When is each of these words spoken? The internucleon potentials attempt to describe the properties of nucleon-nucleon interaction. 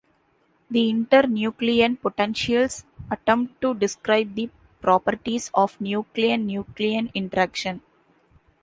The 0.71 0.91
internucleon 0.91 2.01
potentials 2.01 2.85
attempt 3.11 3.61
to 3.61 3.75
describe 3.75 4.33
the 4.33 4.49
properties 4.81 5.51
of 5.53 5.77
nucleon-nucleon 5.77 7.11
interaction. 7.13 7.83